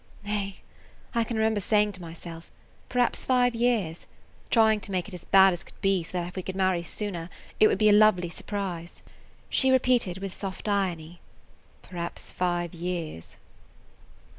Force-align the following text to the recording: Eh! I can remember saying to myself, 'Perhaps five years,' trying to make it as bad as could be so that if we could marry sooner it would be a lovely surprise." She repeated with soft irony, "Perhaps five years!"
Eh! 0.25 0.53
I 1.13 1.23
can 1.23 1.37
remember 1.37 1.59
saying 1.59 1.91
to 1.91 2.01
myself, 2.01 2.49
'Perhaps 2.89 3.23
five 3.23 3.53
years,' 3.53 4.07
trying 4.49 4.79
to 4.79 4.91
make 4.91 5.07
it 5.07 5.13
as 5.13 5.25
bad 5.25 5.53
as 5.53 5.61
could 5.61 5.79
be 5.79 6.01
so 6.01 6.13
that 6.13 6.27
if 6.27 6.35
we 6.35 6.41
could 6.41 6.55
marry 6.55 6.81
sooner 6.81 7.29
it 7.59 7.67
would 7.67 7.77
be 7.77 7.87
a 7.89 7.93
lovely 7.93 8.27
surprise." 8.29 9.03
She 9.47 9.69
repeated 9.69 10.17
with 10.17 10.35
soft 10.35 10.67
irony, 10.67 11.21
"Perhaps 11.83 12.31
five 12.31 12.73
years!" 12.73 13.37